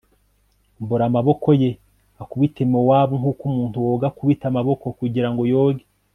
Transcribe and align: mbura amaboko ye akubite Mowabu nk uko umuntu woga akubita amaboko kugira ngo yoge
mbura 0.81 1.03
amaboko 1.09 1.47
ye 1.61 1.71
akubite 2.21 2.61
Mowabu 2.71 3.13
nk 3.21 3.25
uko 3.31 3.43
umuntu 3.51 3.75
woga 3.85 4.05
akubita 4.11 4.43
amaboko 4.51 4.85
kugira 4.99 5.29
ngo 5.31 5.43
yoge 5.53 5.85